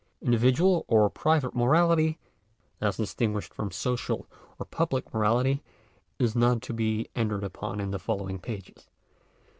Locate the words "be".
6.73-7.07